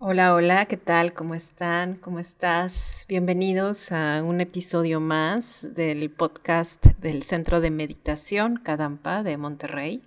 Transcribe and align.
Hola, 0.00 0.32
hola, 0.32 0.66
¿qué 0.66 0.76
tal? 0.76 1.12
¿Cómo 1.12 1.34
están? 1.34 1.96
¿Cómo 1.96 2.20
estás? 2.20 3.04
Bienvenidos 3.08 3.90
a 3.90 4.22
un 4.22 4.40
episodio 4.40 5.00
más 5.00 5.74
del 5.74 6.08
podcast 6.08 6.86
del 7.00 7.24
Centro 7.24 7.60
de 7.60 7.72
Meditación 7.72 8.60
Kadampa 8.62 9.24
de 9.24 9.36
Monterrey. 9.36 10.00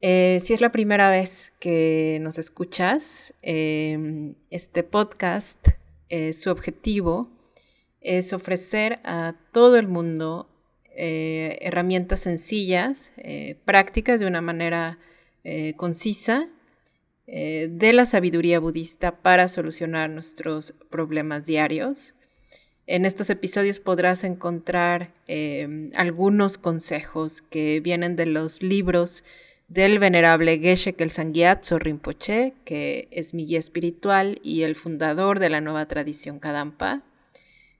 Eh, 0.00 0.38
si 0.44 0.54
es 0.54 0.60
la 0.60 0.70
primera 0.70 1.10
vez 1.10 1.52
que 1.58 2.18
nos 2.20 2.38
escuchas, 2.38 3.34
em, 3.42 4.36
este 4.50 4.84
podcast, 4.84 5.70
eh, 6.08 6.32
su 6.32 6.48
objetivo 6.48 7.32
es 8.00 8.32
ofrecer 8.32 9.00
a 9.02 9.34
todo 9.50 9.76
el 9.76 9.88
mundo 9.88 10.48
eh, 10.94 11.58
herramientas 11.62 12.20
sencillas, 12.20 13.10
prácticas 13.64 14.20
de 14.20 14.26
una 14.26 14.40
manera 14.40 15.00
concisa 15.76 16.48
de 17.26 17.92
la 17.92 18.04
sabiduría 18.04 18.58
budista 18.60 19.22
para 19.22 19.48
solucionar 19.48 20.10
nuestros 20.10 20.74
problemas 20.90 21.46
diarios. 21.46 22.14
En 22.86 23.06
estos 23.06 23.30
episodios 23.30 23.78
podrás 23.78 24.24
encontrar 24.24 25.12
em, 25.28 25.92
algunos 25.94 26.58
consejos 26.58 27.40
que 27.40 27.80
vienen 27.80 28.16
de 28.16 28.26
los 28.26 28.62
libros 28.62 29.24
del 29.68 30.00
venerable 30.00 30.58
Geshe 30.58 30.94
Kelsang 30.94 31.32
Gyatso 31.32 31.78
Rinpoche, 31.78 32.54
que 32.64 33.08
es 33.12 33.34
mi 33.34 33.46
guía 33.46 33.60
espiritual 33.60 34.40
y 34.42 34.62
el 34.62 34.74
fundador 34.74 35.38
de 35.38 35.48
la 35.48 35.60
nueva 35.60 35.86
tradición 35.86 36.40
Kadampa. 36.40 37.02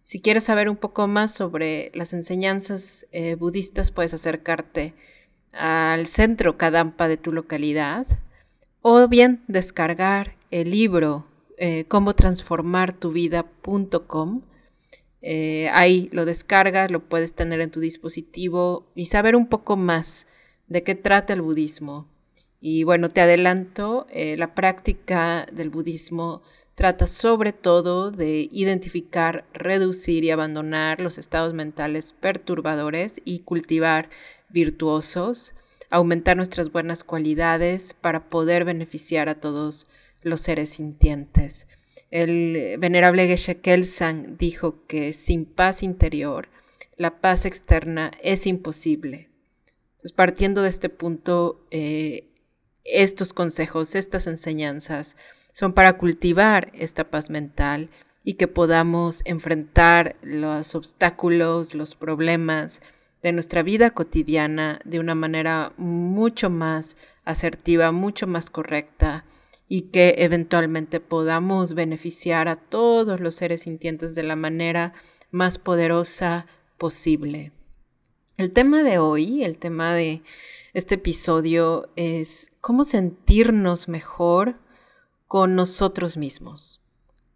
Si 0.05 0.21
quieres 0.21 0.45
saber 0.45 0.69
un 0.69 0.77
poco 0.77 1.09
más 1.09 1.35
sobre 1.35 1.91
las 1.95 2.13
enseñanzas 2.13 3.07
eh, 3.13 3.35
budistas, 3.35 3.91
puedes 3.91 4.15
acercarte 4.15 4.95
al 5.53 6.07
centro 6.07 6.57
Kadampa 6.57 7.09
de 7.09 7.17
tu 7.17 7.33
localidad 7.33 8.07
o 8.83 9.09
bien 9.09 9.43
descargar 9.47 10.37
el 10.51 10.71
libro 10.71 11.27
eh, 11.65 11.85
cómo 11.87 12.15
transformar 12.15 12.93
tu 12.93 13.13
vida.com. 13.13 14.43
Eh, 15.21 15.69
ahí 15.73 16.09
lo 16.13 16.25
descargas, 16.25 16.91
lo 16.91 17.01
puedes 17.09 17.35
tener 17.35 17.61
en 17.61 17.71
tu 17.71 17.79
dispositivo 17.79 18.91
y 18.97 19.05
saber 19.05 19.37
un 19.37 19.47
poco 19.47 19.77
más 19.77 20.27
de 20.67 20.83
qué 20.83 20.97
trata 20.97 21.33
el 21.33 21.43
budismo. 21.43 22.09
Y 22.61 22.85
bueno, 22.85 23.11
te 23.11 23.21
adelanto, 23.21 24.07
eh, 24.11 24.37
la 24.37 24.55
práctica 24.55 25.47
del 25.53 25.71
budismo 25.71 26.43
trata 26.75 27.07
sobre 27.07 27.53
todo 27.53 28.11
de 28.11 28.49
identificar, 28.51 29.45
reducir 29.53 30.25
y 30.25 30.31
abandonar 30.31 31.01
los 31.01 31.19
estados 31.19 31.55
mentales 31.55 32.13
perturbadores 32.13 33.21
y 33.25 33.41
cultivar 33.41 34.11
virtuosos, 34.49 35.55
aumentar 35.93 36.39
nuestras 36.39 36.73
buenas 36.73 37.05
cualidades 37.05 37.93
para 37.93 38.31
poder 38.31 38.65
beneficiar 38.65 39.29
a 39.29 39.41
todos 39.41 39.87
los 40.23 40.41
seres 40.41 40.71
sintientes. 40.71 41.69
El 42.11 42.79
venerable 42.79 43.27
Geshe 43.27 43.61
Kelsang 43.61 44.39
dijo 44.39 44.87
que 44.87 45.13
sin 45.13 45.45
paz 45.45 45.83
interior, 45.83 46.49
la 46.97 47.21
paz 47.21 47.45
externa 47.45 48.11
es 48.23 48.47
imposible. 48.47 49.29
Pues 50.01 50.15
partiendo 50.15 50.63
de 50.63 50.71
este 50.71 50.89
punto, 50.89 51.67
eh, 51.71 52.27
estos 52.85 53.35
consejos, 53.35 53.95
estas 53.95 54.27
enseñanzas 54.27 55.19
son 55.53 55.75
para 55.75 55.99
cultivar 55.99 56.73
esta 56.73 57.11
paz 57.11 57.29
mental 57.29 57.91
y 58.25 58.35
que 58.35 58.49
podamos 58.49 59.21
enfrentar 59.27 60.17
los 60.23 60.75
obstáculos, 60.75 61.75
los 61.75 61.97
problemas 61.97 62.81
de 63.23 63.33
nuestra 63.33 63.63
vida 63.63 63.91
cotidiana 63.91 64.81
de 64.85 64.99
una 64.99 65.15
manera 65.15 65.73
mucho 65.77 66.51
más 66.51 66.97
asertiva, 67.25 67.93
mucho 67.93 68.27
más 68.27 68.51
correcta 68.51 69.25
y 69.69 69.83
que 69.83 70.17
eventualmente 70.19 71.01
podamos 71.01 71.75
beneficiar 71.75 72.49
a 72.49 72.57
todos 72.57 73.21
los 73.21 73.35
seres 73.35 73.63
sintientes 73.63 74.15
de 74.15 74.25
la 74.25 74.37
manera 74.37 74.93
más 75.31 75.59
poderosa 75.59 76.47
posible. 76.79 77.53
El 78.37 78.51
tema 78.51 78.83
de 78.83 78.99
hoy, 78.99 79.45
el 79.45 79.59
tema 79.59 79.95
de 79.95 80.23
este 80.75 80.97
episodio 80.97 81.91
es 81.97 82.51
cómo 82.61 82.83
sentirnos 82.83 83.89
mejor 83.89 84.57
con 85.29 85.55
nosotros 85.55 86.17
mismos. 86.17 86.81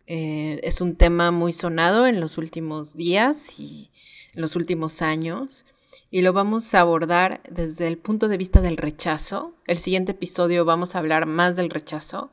Eh, 0.07 0.61
es 0.63 0.81
un 0.81 0.97
tema 0.97 1.31
muy 1.31 1.53
sonado 1.53 2.07
en 2.07 2.21
los 2.21 2.39
últimos 2.39 2.95
días 2.95 3.59
y 3.59 3.91
en 4.35 4.43
los 4.43 4.57
últimos 4.57 5.01
años 5.01 5.65
y 6.11 6.23
lo 6.23 6.33
vamos 6.33 6.75
a 6.75 6.81
abordar 6.81 7.43
desde 7.51 7.87
el 7.87 7.99
punto 7.99 8.29
de 8.29 8.37
vista 8.37 8.61
del 8.61 8.77
rechazo. 8.77 9.55
El 9.67 9.79
siguiente 9.79 10.13
episodio 10.13 10.65
vamos 10.65 10.95
a 10.95 10.99
hablar 10.99 11.27
más 11.27 11.57
del 11.57 11.71
rechazo, 11.71 12.31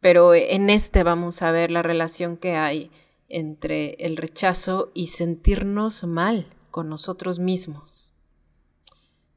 pero 0.00 0.34
en 0.34 0.70
este 0.70 1.02
vamos 1.02 1.42
a 1.42 1.50
ver 1.50 1.70
la 1.70 1.82
relación 1.82 2.36
que 2.36 2.56
hay 2.56 2.90
entre 3.28 3.94
el 3.94 4.16
rechazo 4.16 4.90
y 4.94 5.08
sentirnos 5.08 6.04
mal 6.04 6.46
con 6.70 6.88
nosotros 6.88 7.38
mismos. 7.38 8.12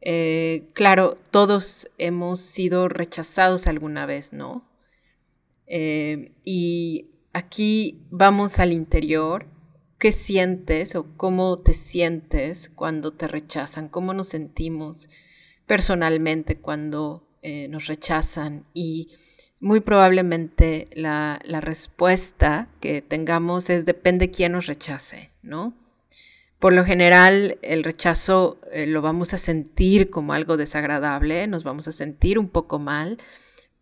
Eh, 0.02 0.68
claro, 0.74 1.16
todos 1.32 1.90
hemos 1.98 2.40
sido 2.40 2.88
rechazados 2.88 3.68
alguna 3.68 4.06
vez, 4.06 4.34
¿no? 4.34 4.68
Eh, 5.66 6.32
y 6.44 7.10
aquí 7.34 8.02
vamos 8.10 8.60
al 8.60 8.72
interior. 8.72 9.48
¿Qué 9.98 10.12
sientes 10.12 10.96
o 10.96 11.08
cómo 11.18 11.58
te 11.58 11.74
sientes 11.74 12.70
cuando 12.76 13.14
te 13.14 13.28
rechazan? 13.28 13.90
¿Cómo 13.90 14.14
nos 14.14 14.28
sentimos 14.28 15.10
personalmente 15.66 16.58
cuando 16.58 17.28
eh, 17.42 17.68
nos 17.68 17.88
rechazan? 17.88 18.66
Y 18.76 19.10
muy 19.60 19.80
probablemente 19.80 20.88
la, 20.94 21.40
respuesta 21.62 22.70
que 22.80 23.02
tengamos 23.02 23.72
es 23.72 23.86
depende 23.86 24.30
quién 24.30 24.52
nos 24.52 24.68
rechace, 24.68 25.32
¿no? 25.42 25.74
Por 26.60 26.74
lo 26.74 26.86
general, 26.86 27.58
el 27.62 27.84
rechazo 27.84 28.60
eh, 28.72 28.86
lo 28.88 29.02
vamos 29.02 29.34
a 29.34 29.38
sentir 29.38 30.10
como 30.10 30.34
algo 30.34 30.58
desagradable, 30.58 31.48
nos 31.48 31.64
vamos 31.64 31.88
a 31.88 31.92
sentir 31.92 32.38
un 32.38 32.50
poco 32.50 32.78
mal, 32.78 33.18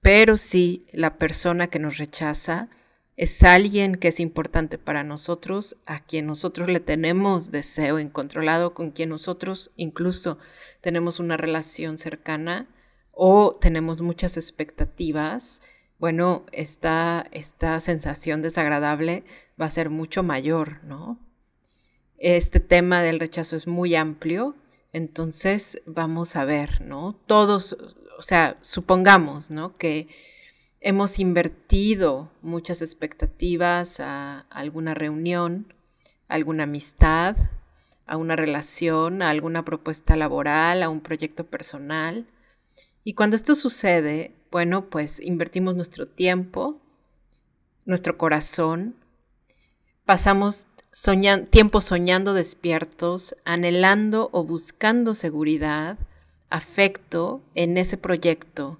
pero 0.01 0.37
si 0.37 0.85
la 0.91 1.17
persona 1.17 1.67
que 1.67 1.79
nos 1.79 1.97
rechaza 1.97 2.69
es 3.17 3.43
alguien 3.43 3.95
que 3.95 4.09
es 4.09 4.19
importante 4.19 4.77
para 4.77 5.03
nosotros, 5.03 5.77
a 5.85 6.03
quien 6.03 6.27
nosotros 6.27 6.67
le 6.67 6.81
tenemos 6.81 7.51
deseo 7.51 7.99
incontrolado, 7.99 8.73
con 8.73 8.91
quien 8.91 9.09
nosotros 9.09 9.71
incluso 9.77 10.37
tenemos 10.81 11.19
una 11.19 11.37
relación 11.37 11.97
cercana 11.97 12.67
o 13.11 13.55
tenemos 13.55 14.01
muchas 14.01 14.35
expectativas, 14.35 15.61
bueno, 15.97 16.45
esta, 16.51 17.25
esta 17.31 17.79
sensación 17.79 18.41
desagradable 18.41 19.23
va 19.59 19.65
a 19.65 19.69
ser 19.69 19.89
mucho 19.89 20.23
mayor, 20.23 20.83
¿no? 20.83 21.17
Este 22.17 22.59
tema 22.59 23.01
del 23.01 23.21
rechazo 23.21 23.55
es 23.55 23.65
muy 23.65 23.95
amplio, 23.95 24.55
entonces 24.91 25.81
vamos 25.85 26.35
a 26.35 26.43
ver, 26.43 26.81
¿no? 26.81 27.13
Todos, 27.13 27.77
o 28.17 28.21
sea, 28.21 28.57
supongamos, 28.59 29.51
¿no? 29.51 29.77
Que 29.77 30.09
hemos 30.85 31.17
invertido 31.17 32.29
muchas 32.43 32.83
expectativas 32.83 33.99
a 33.99 34.41
alguna 34.51 34.93
reunión, 34.93 35.73
a 36.27 36.35
alguna 36.35 36.65
amistad, 36.65 37.35
a 38.05 38.17
una 38.17 38.35
relación, 38.35 39.23
a 39.23 39.31
alguna 39.31 39.65
propuesta 39.65 40.15
laboral, 40.15 40.83
a 40.83 40.89
un 40.89 41.01
proyecto 41.01 41.47
personal. 41.47 42.27
Y 43.03 43.15
cuando 43.15 43.35
esto 43.35 43.55
sucede, 43.55 44.35
bueno, 44.51 44.91
pues 44.91 45.19
invertimos 45.19 45.75
nuestro 45.75 46.05
tiempo, 46.05 46.79
nuestro 47.85 48.19
corazón, 48.19 48.95
pasamos 50.05 50.67
tiempo 51.49 51.81
soñando 51.81 52.35
despiertos, 52.35 53.35
anhelando 53.43 54.29
o 54.33 54.43
buscando 54.43 55.15
seguridad, 55.15 55.97
afecto 56.51 57.41
en 57.55 57.77
ese 57.77 57.97
proyecto, 57.97 58.77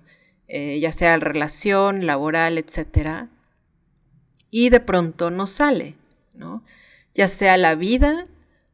eh, 0.47 0.79
ya 0.79 0.91
sea 0.91 1.17
relación, 1.17 2.06
laboral, 2.06 2.57
etc. 2.57 3.28
Y 4.52 4.70
de 4.70 4.79
pronto 4.79 5.31
no 5.31 5.47
sale, 5.47 5.96
¿no? 6.34 6.64
Ya 7.14 7.28
sea 7.28 7.58
la 7.58 7.75
vida 7.75 8.28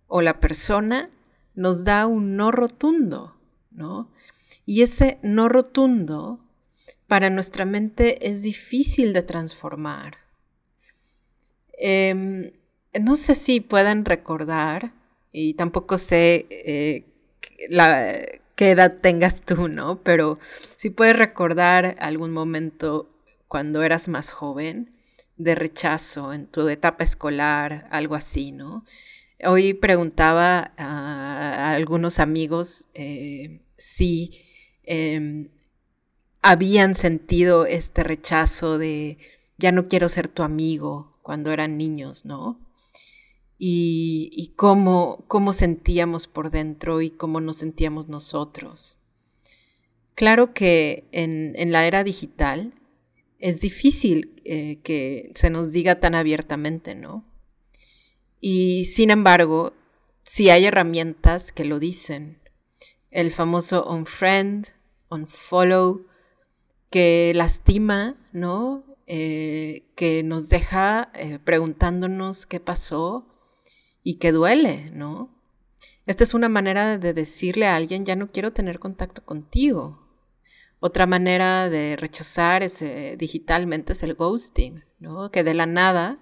o 0.08 0.22
la 0.22 0.40
persona 0.40 1.10
nos 1.56 1.84
da 1.84 2.08
un 2.08 2.36
no 2.36 2.52
rotundo, 2.52 3.36
¿no? 3.72 4.10
Y 4.66 4.82
ese 4.82 5.20
no 5.22 5.50
rotundo 5.50 6.40
para 7.08 7.30
nuestra 7.30 7.66
mente 7.66 8.30
es 8.30 8.44
difícil 8.44 9.14
de 9.14 9.22
transformar. 9.22 10.18
Em, 11.78 12.52
no 13.00 13.16
sé 13.16 13.36
si 13.36 13.60
puedan 13.60 14.06
recordar, 14.06 14.94
y 15.32 15.54
tampoco 15.54 15.98
sé 15.98 16.46
eh, 16.50 17.06
la, 17.70 18.14
qué 18.62 18.70
edad 18.70 19.00
tengas 19.02 19.42
tú, 19.42 19.68
¿no? 19.70 20.04
Pero 20.04 20.38
si 20.78 20.92
puedes 20.92 21.16
recordar 21.16 21.96
algún 21.98 22.32
momento 22.32 23.10
cuando 23.48 23.82
eras 23.82 24.08
más 24.08 24.32
joven 24.32 24.94
de 25.36 25.56
rechazo 25.56 26.32
en 26.32 26.46
tu 26.46 26.70
etapa 26.70 27.04
escolar, 27.04 27.88
algo 27.90 28.14
así, 28.14 28.52
¿no? 28.52 28.86
Hoy 29.44 29.74
preguntaba 29.74 30.74
a, 30.78 31.72
algunos 31.72 32.20
amigos 32.20 32.88
eh, 32.94 33.62
si 33.78 34.30
em, 34.84 35.50
habían 36.44 36.94
sentido 36.94 37.66
este 37.66 38.04
rechazo 38.04 38.78
de 38.78 39.18
ya 39.58 39.72
no 39.72 39.88
quiero 39.88 40.08
ser 40.08 40.28
tu 40.28 40.44
amigo 40.44 41.18
cuando 41.24 41.52
eran 41.52 41.80
niños, 41.80 42.26
¿no? 42.26 42.60
Y, 43.64 44.54
cómo, 44.56 45.24
cómo 45.28 45.54
sentíamos 45.54 46.26
por 46.26 46.50
dentro 46.50 47.00
y 47.02 47.12
cómo 47.12 47.40
nos 47.42 47.58
sentíamos 47.58 48.08
nosotros. 48.08 48.98
Claro 50.16 50.56
que 50.56 51.08
en, 51.12 51.72
la 51.72 51.86
era 51.86 52.04
digital 52.04 52.74
es 53.38 53.62
difícil 53.62 54.42
eh, 54.46 54.80
que 54.82 55.32
se 55.36 55.52
nos 55.52 55.72
diga 55.72 56.00
tan 56.00 56.16
abiertamente, 56.16 56.96
¿no? 56.96 57.24
Y 58.40 58.86
sin 58.86 59.12
embargo, 59.12 59.74
sí 60.24 60.50
hay 60.50 60.66
herramientas 60.66 61.52
que 61.52 61.64
lo 61.64 61.78
dicen. 61.78 62.40
El 63.12 63.32
famoso 63.32 63.86
unfriend, 63.86 64.70
unfollow, 65.12 66.08
que 66.90 67.32
lastima, 67.36 68.16
¿no? 68.34 68.86
Eh, 69.06 69.84
que 69.96 70.24
nos 70.24 70.50
deja 70.50 71.12
eh, 71.14 71.38
preguntándonos 71.38 72.48
qué 72.48 72.60
pasó 72.60 73.28
y 74.04 74.16
que 74.16 74.32
duele, 74.32 74.92
¿no? 74.92 75.30
Esta 76.06 76.24
es 76.24 76.34
una 76.34 76.50
manera 76.50 76.98
de 76.98 77.14
decirle 77.14 77.68
a 77.68 77.76
alguien, 77.76 78.06
ya 78.06 78.16
no 78.16 78.32
quiero 78.32 78.52
tener 78.52 78.80
contacto 78.80 79.24
contigo. 79.24 80.00
Otra 80.80 81.06
manera 81.06 81.70
de 81.70 81.96
rechazar 81.96 82.64
ese, 82.64 83.16
digitalmente 83.18 83.94
es 83.94 84.04
el 84.04 84.16
ghosting, 84.16 84.84
¿no? 85.00 85.30
Que 85.32 85.44
de 85.44 85.54
la 85.54 85.66
nada 85.66 86.20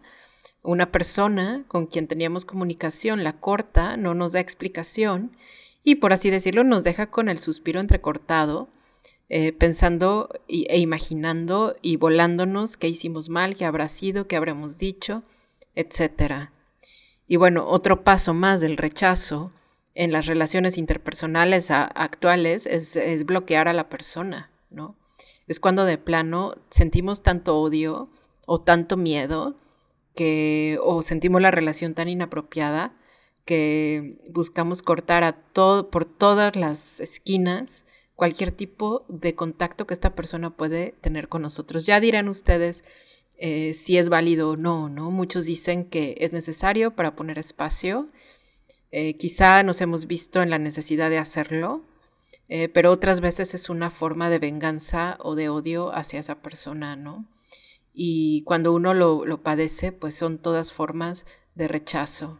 una 0.61 0.91
persona 0.91 1.63
con 1.67 1.87
quien 1.87 2.07
teníamos 2.07 2.45
comunicación 2.45 3.23
la 3.23 3.39
corta, 3.39 3.97
no 3.97 4.13
nos 4.13 4.33
da 4.33 4.39
explicación 4.39 5.35
y 5.83 5.95
por 5.95 6.11
así 6.11 6.29
decirlo 6.29 6.63
nos 6.63 6.83
deja 6.83 7.09
con 7.09 7.29
el 7.29 7.39
suspiro 7.39 7.79
entrecortado, 7.79 8.69
eh, 9.29 9.53
pensando 9.53 10.29
e 10.47 10.79
imaginando 10.79 11.75
y 11.81 11.95
volándonos 11.95 12.77
qué 12.77 12.87
hicimos 12.87 13.29
mal, 13.29 13.55
qué 13.55 13.65
habrá 13.65 13.87
sido, 13.87 14.27
qué 14.27 14.35
habremos 14.35 14.77
dicho, 14.77 15.23
etc. 15.75 16.49
Y 17.29 17.37
bueno, 17.37 17.65
otro 17.67 18.03
paso 18.03 18.33
más 18.33 18.59
del 18.59 18.75
rechazo 18.75 19.51
en 19.93 20.11
las 20.11 20.25
relaciones 20.25 20.79
interpersonales 20.79 21.69
actuales 21.69 22.65
es, 22.65 22.95
es 22.95 23.23
bloquear 23.23 23.67
a 23.67 23.73
la 23.73 23.87
persona, 23.87 24.49
¿no? 24.71 24.95
Es 25.47 25.59
cuando 25.59 25.85
de 25.85 25.99
plano 25.99 26.55
sentimos 26.71 27.21
tanto 27.21 27.59
odio 27.59 28.09
o 28.47 28.61
tanto 28.61 28.97
miedo 28.97 29.55
que 30.15 30.79
o 30.81 31.03
sentimos 31.03 31.39
la 31.39 31.51
relación 31.51 31.93
tan 31.93 32.09
inapropiada 32.09 32.95
que 33.45 34.17
buscamos 34.31 34.81
cortar 34.81 35.23
a 35.23 35.37
por 35.53 36.05
todas 36.05 36.55
las 36.55 36.99
esquinas 36.99 37.85
cualquier 38.15 38.51
tipo 38.51 39.05
de 39.07 39.35
contacto 39.35 39.85
que 39.85 39.93
esta 39.93 40.15
persona 40.15 40.49
puede 40.57 40.95
tener 41.01 41.29
con 41.29 41.43
nosotros. 41.43 41.85
Ya 41.85 41.99
dirán 41.99 42.27
ustedes 42.27 42.83
eh, 43.39 43.73
si 43.73 43.97
es 43.97 44.09
válido 44.09 44.51
o 44.51 44.57
no, 44.57 44.89
¿no? 44.89 45.11
Muchos 45.11 45.45
dicen 45.45 45.85
que 45.85 46.15
es 46.19 46.33
necesario 46.33 46.95
para 46.95 47.15
poner 47.15 47.39
espacio. 47.39 48.09
Eh, 48.91 49.15
quizá 49.17 49.63
nos 49.63 49.81
hemos 49.81 50.07
visto 50.07 50.41
en 50.41 50.49
la 50.49 50.59
necesidad 50.59 51.09
de 51.09 51.17
hacerlo, 51.17 51.83
eh, 52.47 52.69
pero 52.69 52.91
otras 52.91 53.21
veces 53.21 53.53
es 53.53 53.69
una 53.69 53.89
forma 53.89 54.29
de 54.29 54.39
venganza 54.39 55.17
o 55.19 55.35
de 55.35 55.49
odio 55.49 55.95
hacia 55.95 56.19
esa 56.19 56.41
persona, 56.41 56.95
¿no? 56.95 57.27
y 58.01 58.43
cuando 58.43 58.73
uno 58.73 58.93
lo, 58.93 59.43
padece, 59.43 59.91
pues 59.91 60.15
son 60.15 60.37
todas 60.37 60.71
formas 60.71 61.25
de 61.55 61.67
rechazo. 61.67 62.39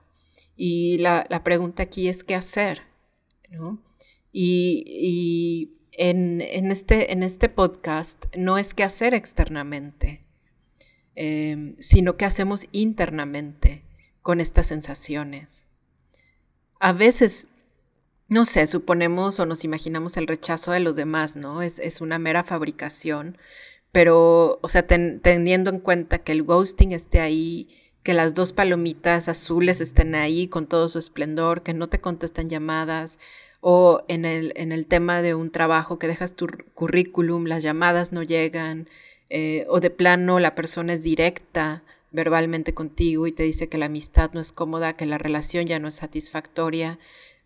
Y 0.56 1.00
la, 1.00 1.42
pregunta 1.44 1.84
aquí 1.84 2.08
es 2.08 2.24
qué 2.24 2.34
hacer, 2.34 2.84
¿no? 3.50 3.84
Y, 4.32 5.74
en, 5.92 6.40
este, 6.72 7.12
en, 7.12 7.24
este, 7.24 7.50
podcast 7.50 8.26
no 8.38 8.58
es 8.58 8.74
qué 8.74 8.84
hacer 8.84 9.14
externamente, 9.14 10.24
em, 11.22 11.76
sino 11.80 12.16
qué 12.16 12.24
hacemos 12.24 12.68
internamente 12.72 13.84
con 14.22 14.40
estas 14.40 14.68
sensaciones. 14.68 15.68
A 16.80 16.94
veces, 16.94 17.48
no 18.30 18.46
sé, 18.46 18.66
suponemos 18.68 19.38
o 19.42 19.46
nos 19.46 19.66
imaginamos 19.66 20.16
el 20.16 20.28
rechazo 20.28 20.72
de 20.72 20.80
los 20.80 20.96
demás, 20.96 21.36
¿no? 21.36 21.62
Es, 21.62 22.00
una 22.00 22.20
mera 22.20 22.46
fabricación 22.46 23.38
pero, 23.92 24.60
o 24.62 24.68
sea, 24.70 24.86
teniendo 24.86 25.72
en 25.72 25.80
cuenta 25.80 26.20
que 26.20 26.32
el 26.32 26.44
ghosting 26.44 26.92
esté 26.92 27.20
ahí, 27.22 27.68
que 28.04 28.14
las 28.14 28.34
dos 28.34 28.54
palomitas 28.54 29.28
azules 29.28 29.82
estén 29.82 30.16
ahí 30.16 30.48
con 30.48 30.68
todo 30.68 30.90
su 30.90 31.00
esplendor, 31.00 31.64
que 31.64 31.74
no 31.74 31.90
te 31.90 32.00
contestan 32.00 32.50
llamadas, 32.50 33.20
o 33.62 34.04
en 34.08 34.26
el, 34.26 34.54
en 34.56 34.72
el 34.72 34.86
tema 34.88 35.22
de 35.22 35.36
un 35.36 35.52
trabajo 35.52 36.00
que 36.00 36.08
dejas 36.08 36.36
tu 36.36 36.48
currículum, 36.76 37.46
las 37.46 37.64
llamadas 37.64 38.12
no 38.12 38.24
llegan, 38.24 38.88
eh, 39.30 39.66
o 39.70 39.80
de 39.80 39.90
plano 39.90 40.40
la 40.40 40.56
persona 40.56 40.94
es 40.94 41.04
directa 41.04 41.84
verbalmente 42.12 42.74
contigo 42.74 43.28
y 43.28 43.32
te 43.32 43.44
dice 43.44 43.70
que 43.70 43.78
la 43.78 43.86
amistad 43.86 44.32
no 44.34 44.40
es 44.40 44.52
cómoda, 44.52 44.94
que 44.94 45.06
la 45.06 45.18
relación 45.18 45.66
ya 45.66 45.80
no 45.80 45.88
es 45.88 45.96
satisfactoria, 45.96 46.98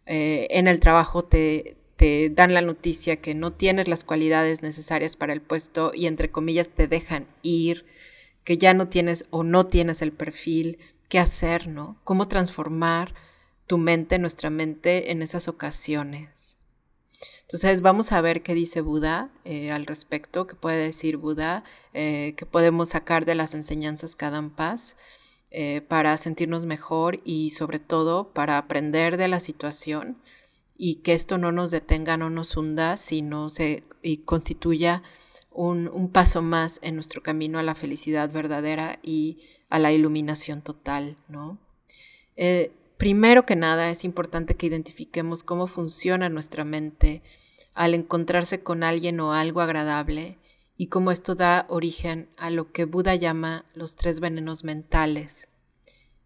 eh, 0.05 0.47
en 0.51 0.67
el 0.67 0.79
trabajo 0.79 1.23
te, 1.23 1.77
te 1.95 2.29
dan 2.29 2.53
la 2.53 2.61
noticia 2.61 3.17
que 3.17 3.35
no 3.35 3.53
tienes 3.53 3.87
las 3.87 4.03
cualidades 4.03 4.61
necesarias 4.61 5.15
para 5.15 5.33
el 5.33 5.41
puesto 5.41 5.91
y 5.93 6.07
entre 6.07 6.31
comillas 6.31 6.69
te 6.69 6.87
dejan 6.87 7.27
ir, 7.41 7.85
que 8.43 8.57
ya 8.57 8.73
no 8.73 8.87
tienes 8.87 9.25
o 9.29 9.43
no 9.43 9.65
tienes 9.65 10.01
el 10.01 10.11
perfil, 10.11 10.77
qué 11.09 11.19
hacer, 11.19 11.67
¿no? 11.67 11.99
Cómo 12.03 12.27
transformar 12.27 13.13
tu 13.67 13.77
mente, 13.77 14.19
nuestra 14.19 14.49
mente 14.49 15.11
en 15.11 15.21
esas 15.21 15.47
ocasiones. 15.47 16.57
Entonces 17.53 17.81
vamos 17.81 18.11
a 18.11 18.19
ver 18.19 18.41
qué 18.41 18.55
dice 18.55 18.81
Buda 18.81 19.29
eh, 19.45 19.69
al 19.69 19.85
respecto, 19.85 20.47
qué 20.47 20.55
puede 20.55 20.85
decir 20.85 21.17
Buda, 21.17 21.63
eh, 21.93 22.33
qué 22.35 22.47
podemos 22.47 22.89
sacar 22.89 23.25
de 23.25 23.35
las 23.35 23.53
enseñanzas 23.53 24.15
que 24.15 24.27
dan 24.27 24.49
paz 24.49 24.97
eh, 25.51 25.81
para 25.87 26.17
sentirnos 26.17 26.65
mejor 26.65 27.21
y 27.23 27.51
sobre 27.51 27.77
todo 27.77 28.33
para 28.33 28.57
aprender 28.57 29.17
de 29.17 29.27
la 29.27 29.39
situación 29.39 30.17
y 30.75 30.95
que 30.95 31.13
esto 31.13 31.37
no 31.37 31.51
nos 31.51 31.69
detenga, 31.69 32.17
no 32.17 32.31
nos 32.31 32.57
hunda, 32.57 32.97
sino 32.97 33.51
se 33.51 33.83
constituya 34.25 35.03
un, 35.51 36.09
paso 36.11 36.41
más 36.41 36.79
en 36.81 36.95
nuestro 36.95 37.21
camino 37.21 37.59
a 37.59 37.63
la 37.63 37.75
felicidad 37.75 38.33
verdadera 38.33 38.97
y 39.03 39.37
a 39.69 39.77
la 39.77 39.91
iluminación 39.91 40.63
total, 40.63 41.17
¿no? 41.27 41.59
Eh, 42.35 42.71
primero 42.97 43.45
que 43.45 43.55
nada 43.55 43.91
es 43.91 44.05
importante 44.05 44.55
que 44.55 44.65
identifiquemos 44.65 45.43
cómo 45.43 45.67
funciona 45.67 46.29
nuestra 46.29 46.65
mente 46.65 47.21
al 47.73 47.93
encontrarse 47.93 48.61
con 48.61 48.83
alguien 48.83 49.19
o 49.19 49.33
algo 49.33 49.61
agradable 49.61 50.37
y 50.77 50.87
cómo 50.87 51.11
esto 51.11 51.35
da 51.35 51.65
origen 51.69 52.29
a 52.37 52.49
lo 52.49 52.71
que 52.71 52.85
Buda 52.85 53.15
llama 53.15 53.65
los 53.73 53.95
tres 53.95 54.19
venenos 54.19 54.63
mentales, 54.63 55.47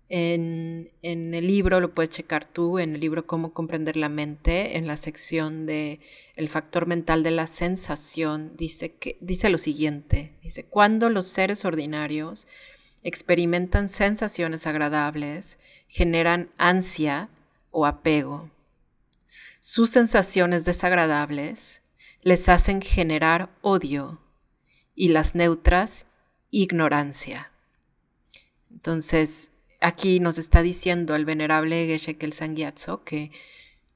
en, 0.09 0.89
el 1.01 1.47
libro, 1.47 1.81
lo 1.81 1.93
puedes 1.93 2.09
checar 2.11 2.45
tú, 2.45 2.79
en 2.79 2.95
el 2.95 3.01
libro 3.01 3.27
Cómo 3.27 3.53
comprender 3.53 3.97
la 3.97 4.09
mente, 4.09 4.77
en 4.77 4.87
la 4.87 4.95
sección 4.95 5.65
de 5.65 5.99
el 6.35 6.47
factor 6.47 6.87
mental 6.87 7.23
de 7.23 7.31
la 7.31 7.47
sensación, 7.47 8.55
dice, 8.55 8.93
que, 8.93 9.17
dice 9.19 9.49
lo 9.49 9.57
siguiente, 9.57 10.33
dice, 10.41 10.63
cuando 10.63 11.09
los 11.09 11.27
seres 11.27 11.65
ordinarios 11.65 12.47
experimentan 13.03 13.89
sensaciones 13.89 14.65
agradables, 14.65 15.59
generan 15.87 16.51
ansia 16.57 17.29
o 17.71 17.85
apego. 17.85 18.49
Sus 19.69 19.89
sensaciones 19.89 20.63
desagradables 20.63 21.81
les 22.21 22.47
hacen 22.47 22.81
generar 22.81 23.49
odio 23.59 24.21
y 24.95 25.09
las 25.09 25.35
neutras 25.35 26.05
ignorancia. 26.51 27.51
Entonces, 28.71 29.51
aquí 29.81 30.21
nos 30.21 30.37
está 30.37 30.61
diciendo 30.61 31.17
el 31.17 31.25
venerable 31.25 31.85
Geshe 31.85 32.15
Kelsang 32.15 32.55
que, 33.03 33.31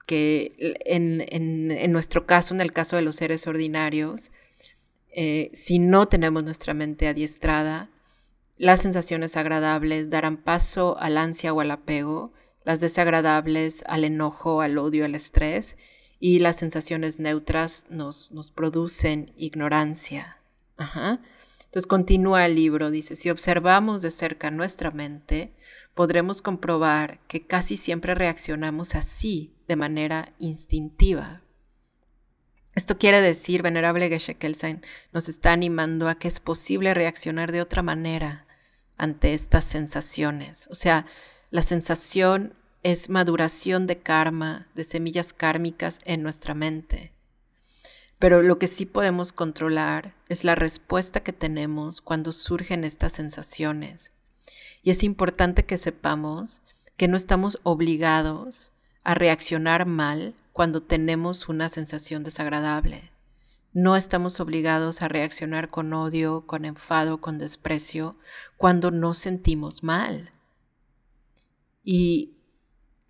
que 0.07 0.75
en, 0.83 1.91
nuestro 1.93 2.25
caso, 2.25 2.53
en 2.53 2.59
el 2.59 2.73
caso 2.73 2.97
de 2.97 3.03
los 3.03 3.15
seres 3.15 3.47
ordinarios, 3.47 4.31
eh, 5.13 5.51
si 5.53 5.79
no 5.79 6.05
tenemos 6.09 6.43
nuestra 6.43 6.73
mente 6.73 7.07
adiestrada, 7.07 7.89
las 8.57 8.81
sensaciones 8.81 9.37
agradables 9.37 10.09
darán 10.09 10.35
paso 10.35 10.97
al 10.99 11.17
ansia 11.17 11.53
o 11.53 11.61
al 11.61 11.71
apego, 11.71 12.33
las 12.63 12.81
desagradables 12.81 13.83
al 13.87 14.03
enojo, 14.03 14.61
al 14.61 14.77
odio, 14.77 15.05
al 15.05 15.15
estrés, 15.15 15.77
y 16.19 16.39
las 16.39 16.57
sensaciones 16.57 17.19
neutras 17.19 17.87
nos, 17.89 18.31
nos 18.31 18.51
producen 18.51 19.33
ignorancia. 19.35 20.37
Entonces 20.77 21.87
continúa 21.87 22.45
el 22.45 22.55
libro, 22.55 22.91
dice, 22.91 23.15
si 23.15 23.29
observamos 23.29 24.01
de 24.01 24.11
cerca 24.11 24.51
nuestra 24.51 24.91
mente, 24.91 25.53
podremos 25.93 26.41
comprobar 26.41 27.19
que 27.27 27.45
casi 27.45 27.77
siempre 27.77 28.13
reaccionamos 28.13 28.95
así, 28.95 29.53
de 29.67 29.75
manera 29.75 30.33
instintiva. 30.37 31.41
Esto 32.75 32.97
quiere 32.97 33.21
decir, 33.21 33.63
venerable 33.63 34.09
Geshe 34.09 34.35
Kelsen, 34.35 34.81
nos 35.11 35.27
está 35.27 35.51
animando 35.51 36.07
a 36.07 36.15
que 36.15 36.27
es 36.27 36.39
posible 36.39 36.93
reaccionar 36.93 37.51
de 37.51 37.61
otra 37.61 37.81
manera 37.81 38.45
ante 38.97 39.33
estas 39.33 39.65
sensaciones. 39.65 40.67
O 40.69 40.75
sea, 40.75 41.05
la 41.51 41.61
sensación 41.61 42.53
es 42.81 43.09
maduración 43.09 43.85
de 43.85 43.99
karma, 43.99 44.67
de 44.73 44.85
semillas 44.85 45.33
kármicas 45.33 45.99
en 46.05 46.23
nuestra 46.23 46.55
mente. 46.55 47.11
pero 48.19 48.43
lo 48.43 48.59
que 48.59 48.67
sí 48.67 48.85
podemos 48.85 49.33
controlar 49.33 50.13
es 50.29 50.43
la 50.43 50.53
respuesta 50.53 51.21
que 51.21 51.33
tenemos 51.33 52.01
cuando 52.01 52.31
surgen 52.31 52.83
estas 52.83 53.13
sensaciones. 53.13 54.11
Y 54.83 54.91
es 54.91 55.03
importante 55.03 55.65
que 55.65 55.75
sepamos 55.75 56.61
que 56.97 57.07
no 57.07 57.17
estamos 57.17 57.59
obligados 57.63 58.73
a 59.03 59.15
reaccionar 59.15 59.87
mal 59.87 60.35
cuando 60.53 60.83
tenemos 60.83 61.49
una 61.49 61.67
sensación 61.67 62.23
desagradable. 62.23 63.09
No 63.73 63.95
estamos 63.95 64.39
obligados 64.39 65.01
a 65.01 65.07
reaccionar 65.07 65.69
con 65.69 65.91
odio, 65.91 66.45
con 66.45 66.63
enfado, 66.65 67.21
con 67.21 67.39
desprecio, 67.39 68.17
cuando 68.55 68.91
nos 68.91 69.17
sentimos 69.17 69.81
mal. 69.81 70.31
Y 71.83 72.33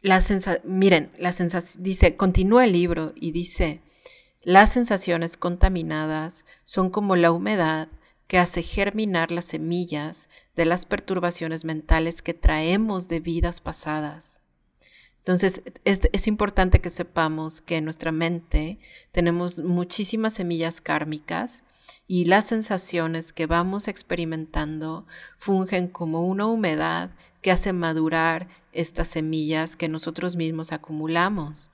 la 0.02 0.22
sensación, 0.22 0.64
miren, 0.66 1.12
la 1.18 1.34
dice, 1.80 2.16
continúa 2.16 2.66
el 2.66 2.72
libro 2.72 3.14
y 3.16 3.32
dice, 3.32 3.82
las 4.42 4.74
sensaciones 4.74 5.38
contaminadas 5.38 6.46
son 6.64 6.90
como 6.90 7.16
la 7.16 7.32
humedad 7.32 7.90
que 8.28 8.40
hace 8.40 8.64
germinar 8.64 9.30
las 9.30 9.46
semillas 9.46 10.30
de 10.56 10.66
las 10.66 10.86
perturbaciones 10.86 11.66
mentales 11.66 12.22
que 12.22 12.34
traemos 12.34 13.08
de 13.08 13.20
vidas 13.20 13.62
pasadas. 13.62 14.40
Entonces, 15.20 15.62
es, 15.84 16.28
importante 16.28 16.82
que 16.82 16.90
sepamos 16.90 17.62
que 17.62 17.78
en 17.78 17.84
nuestra 17.84 18.12
mente 18.12 18.80
tenemos 19.12 19.60
muchísimas 19.60 20.34
semillas 20.34 20.82
kármicas 20.82 21.64
y 22.08 22.26
las 22.26 22.46
sensaciones 22.46 23.32
que 23.34 23.46
vamos 23.46 23.88
experimentando 23.88 25.06
fungen 25.38 25.90
como 25.90 26.26
una 26.26 26.48
humedad 26.48 27.12
que 27.42 27.52
hace 27.52 27.72
madurar 27.72 28.48
estas 28.72 29.08
semillas 29.08 29.76
que 29.76 29.90
nosotros 29.90 30.36
mismos 30.36 30.72
acumulamos. 30.72 31.72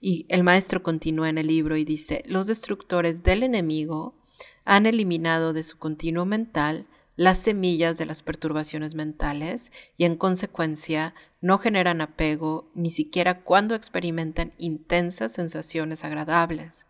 Y 0.00 0.26
el 0.28 0.42
maestro 0.42 0.82
continúa 0.82 1.28
en 1.28 1.38
el 1.38 1.46
libro 1.46 1.76
y 1.76 1.84
dice, 1.84 2.22
los 2.26 2.46
destructores 2.46 3.22
del 3.22 3.42
enemigo 3.42 4.14
han 4.64 4.86
eliminado 4.86 5.52
de 5.52 5.62
su 5.62 5.78
continuo 5.78 6.24
mental 6.26 6.86
las 7.16 7.38
semillas 7.38 7.96
de 7.96 8.06
las 8.06 8.22
perturbaciones 8.22 8.94
mentales 8.94 9.72
y 9.96 10.04
en 10.04 10.16
consecuencia 10.16 11.14
no 11.40 11.58
generan 11.58 12.00
apego 12.00 12.70
ni 12.74 12.90
siquiera 12.90 13.42
cuando 13.42 13.74
experimentan 13.74 14.52
intensas 14.58 15.32
sensaciones 15.32 16.04
agradables. 16.04 16.86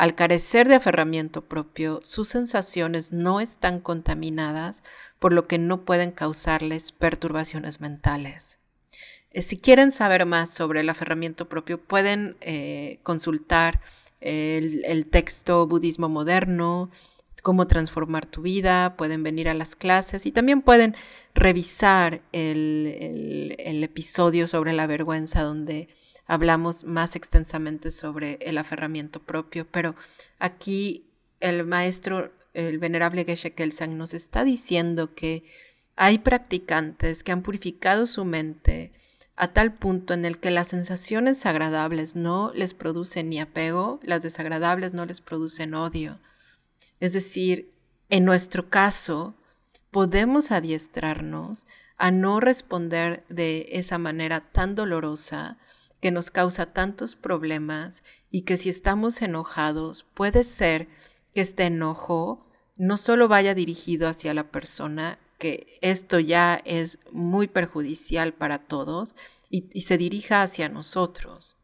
Al 0.00 0.14
carecer 0.14 0.66
de 0.66 0.76
aferramiento 0.76 1.42
propio, 1.42 2.00
sus 2.02 2.26
sensaciones 2.26 3.12
no 3.12 3.38
están 3.38 3.80
contaminadas, 3.80 4.82
por 5.18 5.34
lo 5.34 5.46
que 5.46 5.58
no 5.58 5.84
pueden 5.84 6.10
causarles 6.10 6.90
perturbaciones 6.90 7.82
mentales. 7.82 8.58
Eh, 9.30 9.42
si 9.42 9.58
quieren 9.58 9.92
saber 9.92 10.24
más 10.24 10.48
sobre 10.48 10.80
el 10.80 10.88
aferramiento 10.88 11.50
propio, 11.50 11.78
pueden 11.78 12.38
eh, 12.40 13.00
consultar 13.02 13.82
el, 14.22 15.06
texto 15.10 15.66
Budismo 15.66 16.08
Moderno, 16.08 16.90
cómo 17.42 17.66
transformar 17.66 18.24
tu 18.24 18.40
vida, 18.40 18.96
pueden 18.96 19.22
venir 19.22 19.50
a 19.50 19.54
las 19.54 19.76
clases 19.76 20.24
y 20.24 20.32
también 20.32 20.62
pueden 20.62 20.96
revisar 21.34 22.22
el, 22.32 23.54
episodio 23.58 24.46
sobre 24.46 24.72
la 24.72 24.86
vergüenza 24.86 25.42
donde 25.42 25.90
hablamos 26.30 26.84
más 26.84 27.16
extensamente 27.16 27.90
sobre 27.90 28.34
el 28.40 28.56
aferramiento 28.56 29.20
propio, 29.20 29.66
pero 29.68 29.96
aquí 30.38 31.04
el 31.40 31.66
maestro, 31.66 32.30
el 32.54 32.78
venerable 32.78 33.24
Geshe 33.24 33.52
Kelsang, 33.52 33.98
nos 33.98 34.14
está 34.14 34.44
diciendo 34.44 35.12
que 35.16 35.42
hay 35.96 36.18
practicantes 36.18 37.24
que 37.24 37.32
han 37.32 37.42
purificado 37.42 38.06
su 38.06 38.24
mente, 38.24 38.92
a 39.34 39.52
tal 39.52 39.74
punto 39.74 40.14
en 40.14 40.24
el 40.24 40.38
que 40.38 40.52
las 40.52 40.68
sensaciones 40.68 41.44
agradables 41.46 42.14
no 42.14 42.52
les 42.54 42.74
producen 42.74 43.28
ni 43.28 43.40
apego, 43.40 43.98
las 44.04 44.22
desagradables 44.22 44.94
no 44.94 45.06
les 45.06 45.20
producen 45.20 45.74
odio. 45.74 46.20
Es 47.00 47.12
decir, 47.12 47.72
en 48.08 48.24
nuestro 48.24 48.70
caso, 48.70 49.34
podemos 49.90 50.52
adiestrarnos 50.52 51.66
a 51.96 52.12
no 52.12 52.38
responder 52.38 53.24
de 53.28 53.66
esa 53.72 53.98
manera 53.98 54.52
tan 54.52 54.76
dolorosa 54.76 55.58
que 56.00 56.10
nos 56.10 56.30
causa 56.30 56.72
tantos 56.72 57.16
problemas 57.16 58.02
y 58.30 58.42
que 58.42 58.56
si 58.56 58.68
estamos 58.68 59.20
enojados 59.22 60.04
puede 60.14 60.44
ser 60.44 60.88
que 61.34 61.42
este 61.42 61.64
enojo 61.64 62.46
no 62.76 62.96
solo 62.96 63.28
vaya 63.28 63.54
dirigido 63.54 64.08
hacia 64.08 64.32
la 64.32 64.50
persona, 64.50 65.18
que 65.38 65.78
esto 65.80 66.18
ya 66.18 66.60
es 66.64 66.98
muy 67.12 67.48
perjudicial 67.48 68.34
para 68.34 68.66
todos 68.66 69.14
y, 69.48 69.80
se 69.80 69.98
dirija 69.98 70.42
hacia 70.42 70.68
nosotros, 70.68 71.56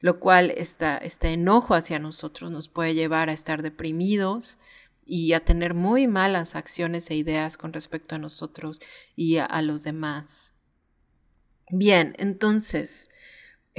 lo 0.00 0.20
cual 0.20 0.52
este 0.56 1.32
enojo 1.32 1.74
hacia 1.74 1.98
nosotros 1.98 2.50
nos 2.50 2.68
puede 2.68 2.94
llevar 2.94 3.28
a 3.28 3.32
estar 3.32 3.62
deprimidos 3.62 4.58
y 5.04 5.32
a 5.32 5.44
tener 5.44 5.72
muy 5.72 6.06
malas 6.06 6.54
acciones 6.54 7.10
e 7.10 7.16
ideas 7.16 7.56
con 7.56 7.72
respecto 7.72 8.14
a 8.14 8.18
nosotros 8.18 8.78
y 9.16 9.38
a, 9.38 9.62
los 9.62 9.82
demás. 9.82 10.52
Bien, 11.70 12.14
entonces, 12.18 13.10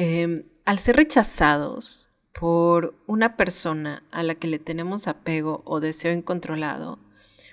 em, 0.02 0.46
al 0.64 0.80
ser 0.80 0.96
rechazados 0.96 2.10
por 2.32 2.96
una 3.06 3.36
persona 3.36 4.04
a 4.12 4.24
la 4.24 4.36
que 4.36 4.48
le 4.48 4.58
tenemos 4.58 5.10
apego 5.10 5.62
o 5.66 5.82
deseo 5.82 6.14
incontrolado, 6.14 7.00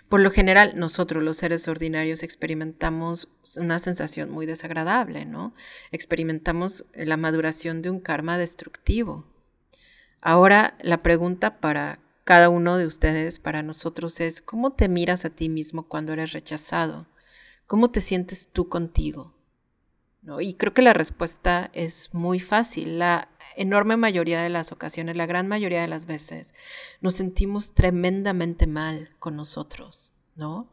por 0.09 0.21
lo 0.21 0.31
general, 0.31 0.75
nosotros 0.77 1.25
los 1.25 1.39
seres 1.39 1.67
ordinarios 1.67 2.23
experimentamos 2.23 3.29
una 3.57 3.81
sensación 3.81 4.31
muy 4.31 4.47
desagradable, 4.47 5.25
¿no? 5.25 5.53
Experimentamos 5.91 6.85
la 6.95 7.17
maduración 7.17 7.83
de 7.83 7.91
un 7.91 7.99
karma 7.99 8.39
destructivo. 8.39 9.25
Ahora, 10.21 10.77
la 10.81 11.03
pregunta 11.03 11.59
para 11.59 11.99
cada 12.23 12.51
uno 12.51 12.77
de 12.77 12.87
ustedes, 12.87 13.41
para 13.41 13.65
nosotros, 13.65 14.21
es 14.21 14.41
¿cómo 14.41 14.75
te 14.75 14.89
miras 14.89 15.25
a 15.25 15.31
ti 15.31 15.49
mismo 15.49 15.89
cuando 15.89 16.13
eres 16.13 16.33
rechazado? 16.33 17.09
¿Cómo 17.67 17.91
te 17.91 18.01
sientes 18.01 18.49
tú 18.53 18.69
contigo? 18.69 19.36
Y 20.41 20.55
creo 20.55 20.75
que 20.75 20.83
la 20.83 20.93
respuesta 20.93 21.71
es 21.73 22.13
muy 22.13 22.41
fácil. 22.41 22.99
La 22.99 23.29
enorme 23.57 23.97
mayoría 23.97 24.43
de 24.43 24.49
las 24.49 24.73
ocasiones, 24.73 25.17
la 25.17 25.27
gran 25.27 25.47
mayoría 25.47 25.81
de 25.81 25.89
las 25.89 26.07
veces, 26.07 26.55
nos 27.01 27.15
sentimos 27.15 27.73
tremendamente 27.73 28.67
mal 28.67 29.11
con 29.19 29.37
nosotros, 29.37 30.13
¿no? 30.35 30.69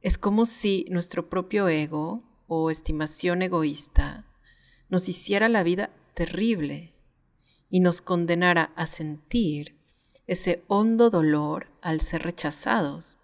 Es 0.00 0.18
como 0.18 0.46
si 0.46 0.86
nuestro 0.88 1.28
propio 1.28 1.68
ego 1.68 2.22
o 2.46 2.70
estimación 2.70 3.42
egoísta 3.42 4.24
nos 4.88 5.08
hiciera 5.08 5.48
la 5.48 5.62
vida 5.62 5.90
terrible 6.14 6.92
y 7.68 7.80
nos 7.80 8.02
condenara 8.02 8.72
a 8.76 8.86
sentir 8.86 9.76
ese 10.26 10.62
hondo 10.68 11.10
dolor 11.10 11.72
al 11.80 12.00
ser 12.00 12.22
rechazados 12.22 13.18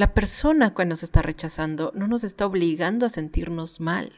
la 0.00 0.14
persona 0.14 0.72
que 0.72 0.86
nos 0.86 1.02
está 1.02 1.20
rechazando 1.20 1.92
no 1.94 2.06
nos 2.06 2.24
está 2.24 2.46
obligando 2.46 3.04
a 3.04 3.10
sentirnos 3.10 3.80
mal. 3.80 4.10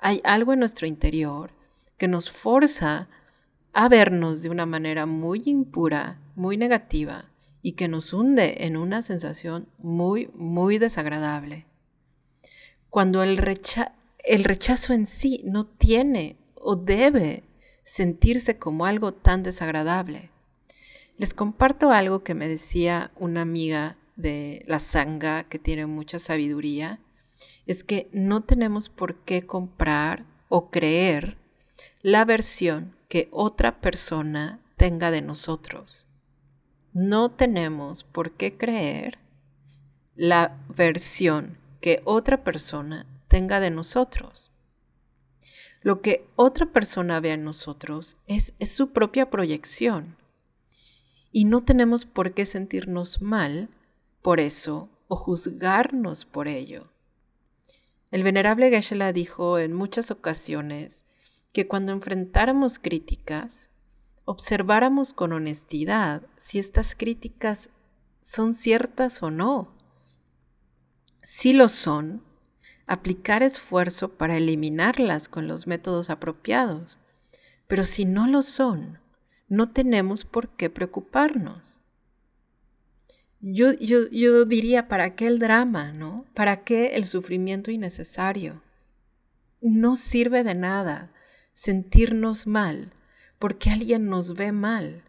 Hay 0.00 0.20
algo 0.24 0.52
en 0.54 0.58
nuestro 0.58 0.88
interior 0.88 1.52
que 1.98 2.08
nos 2.08 2.32
forza 2.32 3.08
a 3.72 3.88
vernos 3.88 4.42
de 4.42 4.50
una 4.50 4.66
manera 4.66 5.06
muy 5.06 5.40
impura, 5.44 6.20
muy 6.34 6.56
negativa 6.56 7.26
y 7.62 7.74
que 7.74 7.86
nos 7.86 8.12
hunde 8.12 8.66
en 8.66 8.76
una 8.76 9.02
sensación 9.02 9.68
muy, 9.78 10.28
muy 10.34 10.78
desagradable. 10.78 11.64
Cuando 12.90 13.22
el, 13.22 13.38
el 14.24 14.42
rechazo 14.42 14.94
en 14.94 15.06
sí 15.06 15.42
no 15.44 15.64
tiene 15.64 16.38
o 16.56 16.74
debe 16.74 17.44
sentirse 17.84 18.58
como 18.58 18.84
algo 18.84 19.14
tan 19.14 19.44
desagradable. 19.44 20.30
Les 21.18 21.34
comparto 21.34 21.92
algo 21.92 22.24
que 22.24 22.34
me 22.34 22.48
decía 22.48 23.12
una 23.14 23.42
amiga 23.42 23.96
de 24.16 24.64
la 24.66 24.78
sanga 24.78 25.44
que 25.44 25.58
tiene 25.58 25.86
mucha 25.86 26.18
sabiduría 26.18 27.00
es 27.66 27.84
que 27.84 28.08
no 28.12 28.42
tenemos 28.42 28.88
por 28.88 29.16
qué 29.16 29.46
comprar 29.46 30.24
o 30.48 30.70
creer 30.70 31.36
la 32.02 32.24
versión 32.24 32.94
que 33.08 33.28
otra 33.30 33.80
persona 33.80 34.60
tenga 34.76 35.10
de 35.10 35.22
nosotros. 35.22 36.06
No 36.92 37.30
tenemos 37.30 38.04
por 38.04 38.32
qué 38.32 38.56
creer 38.56 39.18
la 40.14 40.58
versión 40.68 41.58
que 41.80 42.02
otra 42.04 42.44
persona 42.44 43.06
tenga 43.28 43.60
de 43.60 43.70
nosotros. 43.70 44.50
Lo 45.80 46.00
que 46.00 46.26
otra 46.36 46.66
persona 46.66 47.18
ve 47.20 47.32
en 47.32 47.44
nosotros 47.44 48.16
es, 48.26 48.54
es 48.58 48.72
su 48.72 48.92
propia 48.92 49.30
proyección. 49.30 50.16
Y 51.32 51.44
no 51.44 51.62
tenemos 51.64 52.04
por 52.04 52.34
qué 52.34 52.44
sentirnos 52.44 53.22
mal 53.22 53.68
por 54.22 54.40
eso 54.40 54.88
o 55.08 55.16
juzgarnos 55.16 56.24
por 56.24 56.48
ello. 56.48 56.90
El 58.10 58.22
venerable 58.22 58.70
geshe 58.70 59.12
dijo 59.12 59.58
en 59.58 59.72
muchas 59.72 60.10
ocasiones 60.10 61.04
que 61.52 61.68
cuando 61.68 61.92
enfrentáramos 61.92 62.78
críticas, 62.78 63.70
observáramos 64.24 65.12
con 65.12 65.32
honestidad 65.32 66.22
si 66.36 66.58
estas 66.58 66.94
críticas 66.94 67.70
son 68.20 68.54
ciertas 68.54 69.22
o 69.22 69.30
no. 69.30 69.74
Si 71.20 71.52
lo 71.52 71.68
son, 71.68 72.22
aplicar 72.86 73.42
esfuerzo 73.42 74.16
para 74.16 74.36
eliminarlas 74.36 75.28
con 75.28 75.48
los 75.48 75.66
métodos 75.66 76.10
apropiados. 76.10 76.98
Pero 77.66 77.84
si 77.84 78.04
no 78.04 78.26
lo 78.26 78.42
son, 78.42 78.98
no 79.48 79.70
tenemos 79.70 80.24
por 80.24 80.48
qué 80.50 80.70
preocuparnos. 80.70 81.81
Yo, 83.44 83.72
yo, 83.72 84.08
yo 84.10 84.44
diría, 84.44 84.86
¿para 84.86 85.16
qué 85.16 85.26
el 85.26 85.40
drama, 85.40 85.90
no? 85.90 86.24
¿Para 86.32 86.62
qué 86.62 86.94
el 86.94 87.06
sufrimiento 87.06 87.72
innecesario? 87.72 88.62
No 89.60 89.96
sirve 89.96 90.44
de 90.44 90.54
nada 90.54 91.12
sentirnos 91.52 92.46
mal 92.46 92.92
porque 93.40 93.70
alguien 93.70 94.06
nos 94.06 94.34
ve 94.34 94.52
mal. 94.52 95.02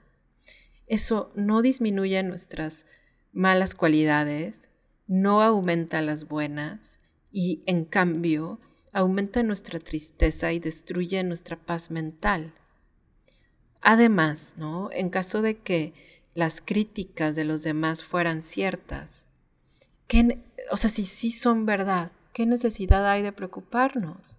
Eso 0.88 1.32
no 1.36 1.62
disminuye 1.62 2.24
nuestras 2.24 2.88
malas 3.34 3.75
cualidades, 3.75 4.70
no 5.06 5.44
aumenta 5.44 6.02
las 6.02 6.28
buenas 6.28 7.00
y 7.32 7.62
en 7.68 7.86
cambio 7.86 8.60
aumenta 8.94 9.44
nuestra 9.44 9.78
tristeza 9.78 10.52
y 10.54 10.60
destruye 10.60 11.24
nuestra 11.24 11.56
paz 11.56 11.92
mental. 11.92 12.52
Además, 13.82 14.56
¿no? 14.58 14.90
En 14.92 15.10
caso 15.12 15.44
de 15.44 15.60
que 15.60 15.94
las 16.34 16.62
críticas 16.62 17.36
de 17.36 17.46
los 17.46 17.63
demás 17.63 18.04
fueran 18.04 18.42
ciertas, 18.42 19.28
¿qué, 20.08 20.40
o 20.72 20.78
sea, 20.78 20.90
si 20.90 21.06
sí 21.06 21.32
son 21.32 21.66
verdad, 21.66 22.12
¿qué 22.34 22.46
necesidad 22.46 23.10
hay 23.10 23.22
de 23.22 23.32
preocuparnos? 23.32 24.38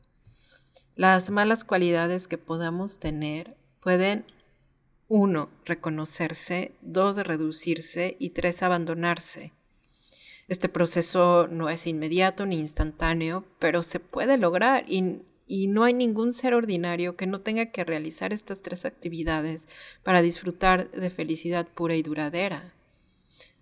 Las 0.97 1.31
malas 1.31 1.65
cualidades 1.65 2.29
que 2.29 2.39
podamos 2.39 2.99
tener 2.99 3.57
pueden, 3.83 4.25
uno, 5.09 5.51
reconocerse, 5.65 6.73
dos, 6.81 7.17
reducirse 7.17 8.17
y 8.19 8.31
tres, 8.31 8.63
abandonarse. 8.63 9.53
Este 10.47 10.69
proceso 10.69 11.49
no 11.49 11.69
es 11.69 11.87
inmediato 11.87 12.47
ni 12.47 12.59
instantáneo, 12.59 13.45
pero 13.59 13.83
se 13.83 13.99
puede 13.99 14.37
lograr 14.37 14.85
y, 14.87 15.23
y 15.47 15.67
no 15.67 15.85
hay 15.85 15.93
ningún 15.93 16.33
ser 16.33 16.55
ordinario 16.55 17.17
que 17.17 17.27
no 17.27 17.41
tenga 17.41 17.67
que 17.67 17.85
realizar 17.85 18.33
estas 18.33 18.63
tres 18.63 18.85
actividades 18.85 19.69
para 20.03 20.23
disfrutar 20.23 20.91
de 20.91 21.11
felicidad 21.11 21.67
pura 21.67 21.97
y 21.97 22.03
duradera. 22.03 22.73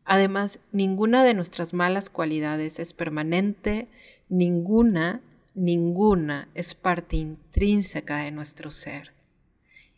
Además, 0.04 0.60
ninguna 0.72 1.24
de 1.24 1.34
nuestras 1.34 1.74
malas 1.74 2.10
cualidades 2.10 2.78
es 2.78 2.92
permanente, 2.92 3.88
ninguna, 4.28 5.20
ninguna 5.54 6.48
es 6.54 6.74
parte 6.74 7.16
intrínseca 7.16 8.18
de 8.18 8.30
nuestro 8.30 8.70
ser 8.70 9.12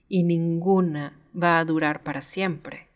y 0.09 0.23
ninguna 0.25 1.19
va 1.35 1.59
a 1.59 1.64
durar 1.64 2.03
para 2.03 2.23
siempre. 2.23 2.88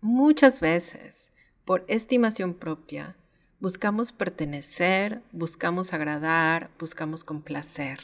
Muchas 0.00 0.60
veces 0.60 1.32
por 1.64 1.84
estimación 1.88 2.54
propia, 2.54 3.16
buscamos 3.60 4.12
pertenecer, 4.12 5.22
buscamos 5.32 5.92
agradar, 5.92 6.70
buscamos 6.78 7.24
complacer. 7.24 7.98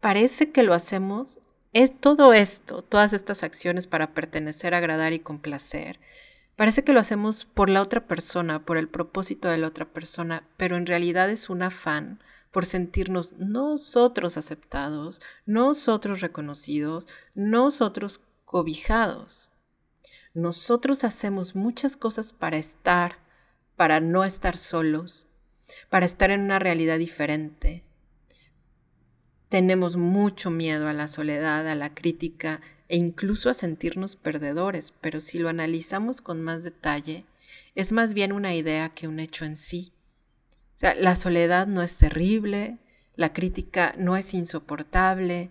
Parece 0.00 0.50
que 0.50 0.62
lo 0.62 0.74
hacemos, 0.74 1.40
es 1.72 1.98
todo 2.00 2.32
esto, 2.32 2.82
todas 2.82 3.12
estas 3.12 3.42
acciones 3.42 3.86
para 3.86 4.14
pertenecer, 4.14 4.74
agradar 4.74 5.12
y 5.12 5.20
complacer. 5.20 6.00
Parece 6.56 6.84
que 6.84 6.92
lo 6.92 7.00
hacemos 7.00 7.44
por 7.44 7.70
la 7.70 7.80
otra 7.80 8.06
persona, 8.06 8.64
por 8.64 8.76
el 8.76 8.88
propósito 8.88 9.48
de 9.48 9.58
la 9.58 9.68
otra 9.68 9.86
persona, 9.86 10.44
pero 10.56 10.76
en 10.76 10.86
realidad 10.86 11.30
es 11.30 11.48
un 11.48 11.62
afán 11.62 12.20
por 12.50 12.66
sentirnos 12.66 13.34
nosotros 13.38 14.36
aceptados, 14.36 15.22
nosotros 15.46 16.20
reconocidos, 16.20 17.06
nosotros 17.34 18.20
cobijados. 18.44 19.50
Nosotros 20.34 21.04
hacemos 21.04 21.54
muchas 21.54 21.96
cosas 21.96 22.32
para 22.32 22.56
estar, 22.56 23.19
para 23.80 23.98
no 24.00 24.24
estar 24.24 24.58
solos, 24.58 25.26
para 25.88 26.04
estar 26.04 26.30
en 26.30 26.42
una 26.42 26.58
realidad 26.58 26.98
diferente. 26.98 27.82
Tenemos 29.48 29.96
mucho 29.96 30.50
miedo 30.50 30.86
a 30.86 30.92
la 30.92 31.08
soledad, 31.08 31.66
a 31.66 31.74
la 31.74 31.94
crítica 31.94 32.60
e 32.88 32.98
incluso 32.98 33.48
a 33.48 33.54
sentirnos 33.54 34.16
perdedores, 34.16 34.92
pero 35.00 35.18
si 35.18 35.38
lo 35.38 35.48
analizamos 35.48 36.20
con 36.20 36.42
más 36.42 36.62
detalle, 36.62 37.24
es 37.74 37.92
más 37.92 38.12
bien 38.12 38.32
una 38.32 38.54
idea 38.54 38.90
que 38.90 39.08
un 39.08 39.18
hecho 39.18 39.46
en 39.46 39.56
sí. 39.56 39.92
la 40.82 41.16
soledad 41.16 41.66
no 41.66 41.80
es 41.80 41.96
terrible, 41.96 42.76
la 43.16 43.32
crítica 43.32 43.94
no 43.96 44.14
es 44.14 44.34
insoportable, 44.34 45.48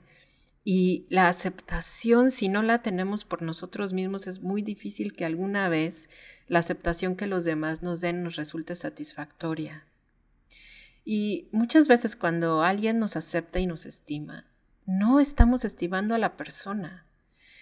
y 0.72 1.08
la 1.10 1.30
aceptación, 1.30 2.30
si 2.30 2.48
no 2.48 2.62
la 2.62 2.84
tenemos 2.84 3.26
por 3.26 3.42
nosotros 3.42 3.92
mismos, 3.92 4.28
es 4.28 4.42
muy 4.42 4.62
difícil 4.62 5.14
que 5.14 5.26
alguna 5.26 5.68
vez 5.68 6.12
la 6.46 6.60
aceptación 6.60 7.16
que 7.16 7.26
los 7.26 7.44
demás 7.44 7.82
nos 7.82 8.02
den 8.02 8.22
nos 8.22 8.36
resulte 8.36 8.76
satisfactoria. 8.76 9.88
Y 11.04 11.50
muchas 11.52 11.88
veces 11.88 12.16
cuando 12.16 12.62
alguien 12.62 13.00
nos 13.00 13.16
acepta 13.16 13.58
y 13.58 13.66
nos 13.66 13.88
estima, 13.88 14.46
no 14.86 15.20
estamos 15.20 15.66
estimando 15.66 16.14
a 16.14 16.20
la 16.20 16.38
persona, 16.38 17.08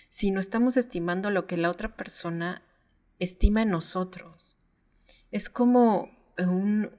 sino 0.10 0.42
estamos 0.42 0.76
estimando 0.76 1.32
lo 1.32 1.48
que 1.48 1.56
la 1.56 1.72
otra 1.72 1.96
persona 1.96 2.62
estima 3.20 3.62
en 3.62 3.70
nosotros. 3.70 4.58
Es 5.32 5.50
como 5.50 6.12
un, 6.38 6.92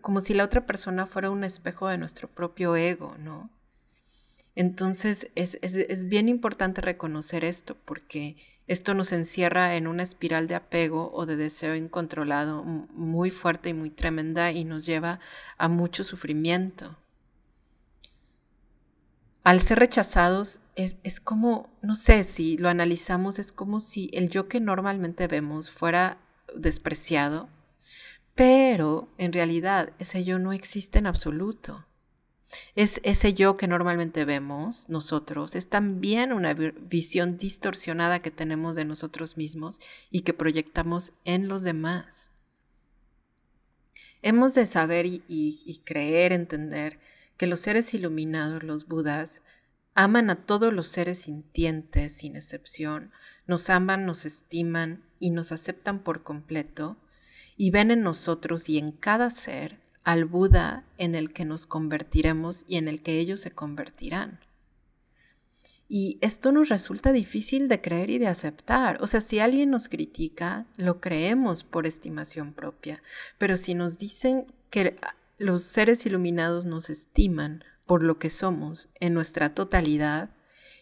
como 0.00 0.22
si 0.22 0.32
la 0.32 0.44
otra 0.44 0.64
persona 0.64 1.04
fuera 1.04 1.28
un 1.28 1.44
espejo 1.44 1.86
de 1.86 1.98
nuestro 1.98 2.28
propio 2.34 2.76
ego, 2.76 3.14
¿no? 3.18 3.50
Entonces 4.58 5.30
es, 5.36 6.08
bien 6.08 6.28
importante 6.28 6.80
reconocer 6.80 7.44
esto 7.44 7.76
porque 7.84 8.36
esto 8.66 8.92
nos 8.92 9.12
encierra 9.12 9.76
en 9.76 9.86
una 9.86 10.02
espiral 10.02 10.48
de 10.48 10.56
apego 10.56 11.12
o 11.14 11.26
de 11.26 11.36
deseo 11.36 11.76
incontrolado 11.76 12.64
muy 12.64 13.30
fuerte 13.30 13.68
y 13.68 13.74
muy 13.74 13.90
tremenda 13.90 14.50
y 14.50 14.64
nos 14.64 14.84
lleva 14.84 15.20
a 15.58 15.68
mucho 15.68 16.02
sufrimiento. 16.02 16.96
Al 19.44 19.60
ser 19.60 19.78
rechazados 19.78 20.60
es, 20.74 20.96
es 21.04 21.20
como, 21.20 21.70
no 21.80 21.94
sé 21.94 22.24
si 22.24 22.58
lo 22.58 22.68
analizamos, 22.68 23.38
es 23.38 23.52
como 23.52 23.78
si 23.78 24.10
el 24.12 24.28
yo 24.28 24.48
que 24.48 24.58
normalmente 24.58 25.28
vemos 25.28 25.70
fuera 25.70 26.18
despreciado, 26.52 27.48
pero 28.34 29.08
en 29.18 29.32
realidad 29.32 29.92
ese 30.00 30.24
yo 30.24 30.40
no 30.40 30.52
existe 30.52 30.98
en 30.98 31.06
absoluto. 31.06 31.84
Es 32.74 33.00
ese 33.04 33.34
yo 33.34 33.56
que 33.56 33.68
normalmente 33.68 34.24
vemos 34.24 34.88
nosotros, 34.88 35.54
es 35.54 35.68
también 35.68 36.32
una 36.32 36.54
visión 36.54 37.36
distorsionada 37.36 38.20
que 38.20 38.30
tenemos 38.30 38.74
de 38.74 38.84
nosotros 38.84 39.36
mismos 39.36 39.80
y 40.10 40.20
que 40.20 40.32
proyectamos 40.32 41.12
en 41.24 41.48
los 41.48 41.62
demás. 41.62 42.30
Hemos 44.22 44.54
de 44.54 44.66
saber 44.66 45.06
y, 45.06 45.80
creer, 45.84 46.32
entender 46.32 46.98
que 47.36 47.46
los 47.46 47.60
seres 47.60 47.94
iluminados, 47.94 48.64
los 48.64 48.88
budas, 48.88 49.42
aman 49.94 50.30
a 50.30 50.46
todos 50.46 50.72
los 50.72 50.88
seres 50.88 51.20
sintientes 51.20 52.12
sin 52.12 52.34
excepción, 52.34 53.12
nos 53.46 53.70
aman, 53.70 54.06
nos 54.06 54.24
estiman 54.26 55.04
y 55.20 55.30
nos 55.30 55.52
aceptan 55.52 56.02
por 56.02 56.22
completo, 56.22 56.96
y 57.56 57.70
ven 57.70 57.90
en 57.90 58.02
nosotros 58.02 58.68
y 58.68 58.78
en 58.78 58.92
cada 58.92 59.30
ser 59.30 59.80
al 60.08 60.24
Buda 60.24 60.86
en 60.96 61.14
el 61.14 61.34
que 61.34 61.44
nos 61.44 61.66
convertiremos 61.66 62.64
y 62.66 62.78
en 62.78 62.88
el 62.88 63.02
que 63.02 63.18
ellos 63.18 63.40
se 63.40 63.50
convertirán. 63.50 64.40
Y 65.86 66.16
esto 66.22 66.50
nos 66.50 66.70
resulta 66.70 67.12
difícil 67.12 67.68
de 67.68 67.82
creer 67.82 68.08
y 68.08 68.16
de 68.16 68.26
aceptar. 68.26 68.96
O 69.02 69.06
sea, 69.06 69.20
si 69.20 69.38
alguien 69.38 69.68
nos 69.68 69.90
critica, 69.90 70.64
lo 70.78 71.02
creemos 71.02 71.62
por 71.62 71.86
estimación 71.86 72.54
propia. 72.54 73.02
Pero 73.36 73.58
si 73.58 73.74
nos 73.74 73.98
dicen 73.98 74.46
que 74.70 74.96
los 75.36 75.60
seres 75.64 76.06
iluminados 76.06 76.64
nos 76.64 76.88
estiman 76.88 77.62
por 77.84 78.02
lo 78.02 78.18
que 78.18 78.30
somos 78.30 78.88
en 79.00 79.12
nuestra 79.12 79.54
totalidad 79.54 80.30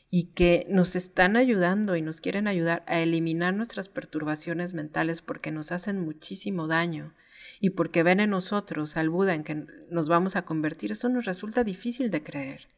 y 0.08 0.26
que 0.34 0.68
nos 0.70 0.94
están 0.94 1.34
ayudando 1.34 1.96
y 1.96 2.00
nos 2.00 2.20
quieren 2.20 2.46
ayudar 2.46 2.84
a 2.86 3.00
eliminar 3.00 3.54
nuestras 3.54 3.88
perturbaciones 3.88 4.72
mentales 4.74 5.20
porque 5.20 5.50
nos 5.50 5.72
hacen 5.72 5.98
muchísimo 5.98 6.68
daño 6.68 7.12
y 7.60 7.70
porque 7.70 8.02
ven 8.02 8.20
en 8.20 8.30
nosotros 8.30 8.96
al 8.96 9.10
Buda 9.10 9.34
en 9.34 9.44
que 9.44 9.66
nos 9.90 10.08
vamos 10.08 10.36
a 10.36 10.42
convertir, 10.42 10.92
eso 10.92 11.08
nos 11.08 11.24
resulta 11.24 11.64
difícil 11.64 12.10
de 12.10 12.22
creer. 12.22 12.68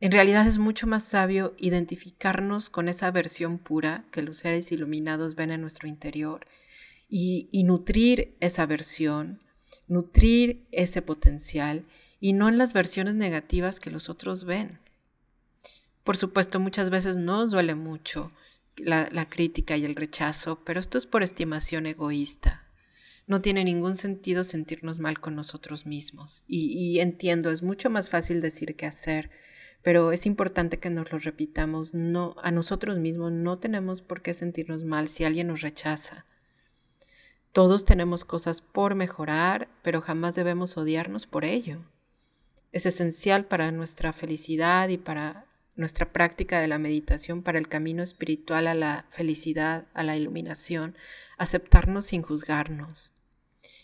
En 0.00 0.12
realidad 0.12 0.46
es 0.46 0.58
mucho 0.58 0.86
más 0.86 1.04
sabio 1.04 1.54
identificarnos 1.58 2.70
con 2.70 2.88
esa 2.88 3.10
versión 3.10 3.58
pura 3.58 4.04
que 4.12 4.22
los 4.22 4.38
seres 4.38 4.70
iluminados 4.70 5.34
ven 5.34 5.50
en 5.50 5.60
nuestro 5.60 5.88
interior 5.88 6.46
y, 7.08 7.48
nutrir 7.64 8.36
esa 8.38 8.64
versión, 8.66 9.42
nutrir 9.88 10.66
ese 10.70 11.02
potencial 11.02 11.84
y 12.20 12.32
no 12.32 12.48
en 12.48 12.58
las 12.58 12.74
versiones 12.74 13.16
negativas 13.16 13.80
que 13.80 13.90
los 13.90 14.08
otros 14.08 14.44
ven. 14.44 14.78
Por 16.04 16.16
supuesto, 16.16 16.60
muchas 16.60 16.90
veces 16.90 17.16
nos 17.16 17.50
duele 17.50 17.74
mucho 17.74 18.30
la, 18.76 19.28
crítica 19.28 19.76
y 19.76 19.84
el 19.84 19.96
rechazo, 19.96 20.62
pero 20.64 20.78
esto 20.78 20.96
es 20.96 21.06
por 21.06 21.24
estimación 21.24 21.86
egoísta. 21.86 22.67
No 23.28 23.42
tiene 23.42 23.62
ningún 23.62 23.94
sentido 23.96 24.42
sentirnos 24.42 25.00
mal 25.00 25.20
con 25.20 25.36
nosotros 25.36 25.84
mismos. 25.84 26.44
Y, 26.46 26.98
entiendo, 27.00 27.50
es 27.50 27.62
mucho 27.62 27.90
más 27.90 28.08
fácil 28.08 28.40
decir 28.40 28.74
que 28.74 28.86
hacer, 28.86 29.30
pero 29.82 30.12
es 30.12 30.24
importante 30.24 30.78
que 30.78 30.88
nos 30.88 31.12
lo 31.12 31.18
repitamos. 31.18 31.92
No, 31.92 32.36
a 32.42 32.50
nosotros 32.50 32.96
mismos 32.96 33.30
no 33.30 33.58
tenemos 33.58 34.00
por 34.00 34.22
qué 34.22 34.32
sentirnos 34.32 34.82
mal 34.82 35.08
si 35.08 35.24
alguien 35.24 35.48
nos 35.48 35.60
rechaza. 35.60 36.24
Todos 37.52 37.84
tenemos 37.84 38.24
cosas 38.24 38.62
por 38.62 38.94
mejorar, 38.94 39.68
pero 39.82 40.00
jamás 40.00 40.34
debemos 40.34 40.78
odiarnos 40.78 41.26
por 41.26 41.44
ello. 41.44 41.84
Es 42.72 42.86
esencial 42.86 43.44
para 43.44 43.70
nuestra 43.72 44.14
felicidad 44.14 44.88
y 44.88 44.96
para 44.96 45.44
nuestra 45.76 46.14
práctica 46.14 46.60
de 46.60 46.68
la 46.68 46.78
meditación 46.78 47.42
para 47.42 47.58
el 47.58 47.68
camino 47.68 48.02
espiritual 48.02 48.68
a 48.68 48.74
la 48.74 49.04
felicidad, 49.10 49.86
a 49.92 50.02
la 50.02 50.16
iluminación, 50.16 50.96
aceptarnos 51.36 52.06
sin 52.06 52.22
juzgarnos 52.22 53.12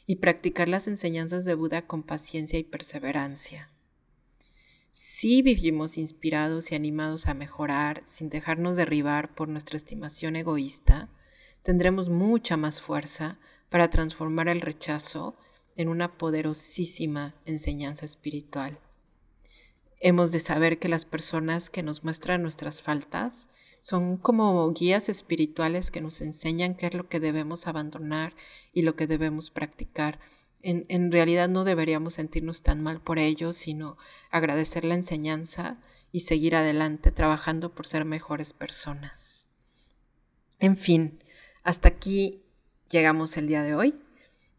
y 0.07 0.17
practicar 0.17 0.69
las 0.69 0.89
enseñanzas 0.89 1.45
de 1.45 1.55
Buda 1.55 1.87
con 1.87 2.03
paciencia 2.03 2.59
y 2.59 2.65
perseverancia. 2.65 3.71
Si 4.91 5.43
vivimos 5.43 5.99
inspirados 5.99 6.71
y 6.71 6.77
animados 6.77 7.27
a 7.27 7.35
mejorar 7.35 8.03
sin 8.05 8.29
dejarnos 8.29 8.77
derribar 8.77 9.35
por 9.35 9.49
nuestra 9.49 9.77
estimación 9.77 10.37
egoísta, 10.37 11.09
tendremos 11.63 12.09
mucha 12.11 12.57
más 12.57 12.81
fuerza 12.81 13.41
para 13.71 13.91
transformar 13.91 14.49
el 14.49 14.61
rechazo 14.61 15.37
en 15.75 15.89
una 15.89 16.17
poderosísima 16.17 17.35
enseñanza 17.45 18.05
espiritual. 18.05 18.79
Hemos 20.07 20.33
de 20.33 20.39
saber 20.39 20.79
que 20.79 20.91
las 20.91 21.07
personas 21.07 21.71
que 21.71 21.83
nos 21.83 22.05
muestran 22.05 22.43
nuestras 22.43 22.83
faltas 22.83 23.49
son 23.81 24.19
como 24.19 24.71
guías 24.75 25.09
espirituales 25.09 25.91
que 25.91 26.03
nos 26.03 26.21
enseñan 26.21 26.75
qué 26.75 26.89
es 26.89 26.95
lo 26.95 27.09
que 27.09 27.21
debemos 27.21 27.67
abandonar 27.67 28.35
y 28.75 28.83
lo 28.83 28.97
que 28.97 29.07
debemos 29.07 29.51
practicar. 29.51 30.21
En, 30.61 31.11
realidad 31.11 31.49
no 31.49 31.65
deberíamos 31.65 32.13
sentirnos 32.13 32.63
tan 32.63 32.83
mal 32.83 33.01
por 33.01 33.19
ello, 33.19 33.55
sino 33.55 33.97
agradecer 34.31 34.85
la 34.85 34.93
enseñanza 34.93 35.81
y 36.13 36.21
seguir 36.21 36.55
adelante 36.55 37.11
trabajando 37.11 37.75
por 37.75 37.87
ser 37.87 38.05
mejores 38.05 38.53
personas. 38.53 39.49
En 40.59 40.77
fin, 40.77 41.19
hasta 41.63 41.89
aquí 41.89 42.43
llegamos 42.91 43.39
el 43.39 43.47
día 43.47 43.63
de 43.63 43.75
hoy. 43.75 43.95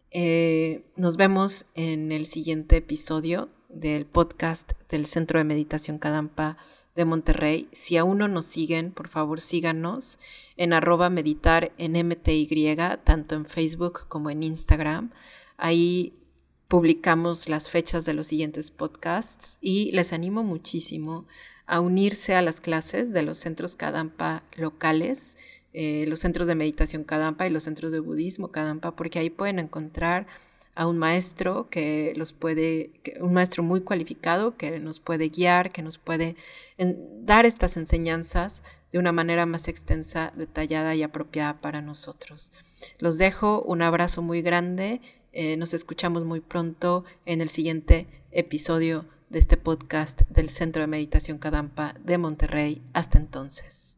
Eh, 0.10 0.88
nos 0.96 1.18
vemos 1.18 1.68
en 1.76 2.12
el 2.12 2.26
siguiente 2.26 2.78
episodio 2.78 3.52
del 3.76 4.06
podcast 4.06 4.72
del 4.90 5.06
Centro 5.06 5.38
de 5.38 5.44
Meditación 5.44 6.00
Kadampa 6.00 6.58
de 6.96 7.06
Monterrey. 7.06 7.68
Si 7.72 7.98
aún 7.98 8.18
no 8.18 8.28
nos 8.28 8.46
siguen, 8.46 8.92
por 8.92 9.10
favor 9.10 9.42
síganos 9.42 10.18
en 10.58 10.74
arroba 10.74 11.10
meditar 11.10 11.72
en 11.78 11.94
MTY, 11.94 12.76
tanto 13.04 13.36
en 13.36 13.46
Facebook 13.46 14.08
como 14.08 14.30
en 14.30 14.42
Instagram. 14.42 15.12
Ahí 15.58 16.14
publicamos 16.68 17.48
las 17.50 17.70
fechas 17.70 18.06
de 18.06 18.14
los 18.14 18.28
siguientes 18.28 18.72
podcasts 18.72 19.60
y 19.62 19.92
les 19.92 20.14
animo 20.14 20.44
muchísimo 20.44 21.26
a 21.68 21.80
unirse 21.80 22.34
a 22.34 22.42
las 22.42 22.62
clases 22.62 23.12
de 23.12 23.24
los 23.24 23.38
centros 23.38 23.76
Kadampa 23.76 24.44
locales 24.56 25.38
eh, 25.78 26.06
los 26.08 26.22
centros 26.22 26.48
de 26.48 26.56
meditación 26.56 27.04
Kadampa 27.04 27.46
y 27.46 27.50
los 27.50 27.64
centros 27.64 27.92
de 27.92 28.00
budismo 28.00 28.48
Kadampa, 28.48 28.96
porque 28.96 29.20
ahí 29.20 29.30
pueden 29.30 29.60
encontrar 29.60 30.26
a 30.76 30.88
un 30.88 30.98
maestro 30.98 31.70
que 31.70 32.14
los 32.16 32.34
puede, 32.34 32.92
un 33.22 33.34
maestro 33.34 33.64
muy 33.64 33.82
cualificado 33.82 34.58
que 34.58 34.80
nos 34.80 35.00
puede 35.00 35.30
guiar, 35.30 35.72
que 35.72 35.82
nos 35.82 35.98
puede 35.98 36.36
dar 36.78 37.46
estas 37.46 37.78
enseñanzas 37.78 38.62
de 38.92 39.00
una 39.00 39.12
manera 39.12 39.46
más 39.46 39.68
extensa, 39.68 40.32
detallada 40.36 40.94
y 40.96 41.04
apropiada 41.04 41.60
para 41.62 41.82
nosotros. 41.82 42.52
Los 43.00 43.18
dejo, 43.18 43.62
un 43.64 43.82
abrazo 43.82 44.22
muy 44.22 44.42
grande, 44.42 45.02
eh, 45.32 45.58
nos 45.58 45.74
escuchamos 45.74 46.24
muy 46.26 46.40
pronto 46.40 47.04
en 47.26 47.42
el 47.42 47.50
siguiente 47.50 48.08
episodio 48.32 49.06
de 49.30 49.40
este 49.40 49.58
podcast 49.58 50.22
del 50.30 50.50
Centro 50.50 50.82
de 50.82 50.88
Meditación 50.88 51.40
Kadampa 51.40 51.94
de 52.04 52.18
Monterrey. 52.18 52.82
Hasta 52.94 53.18
entonces. 53.18 53.95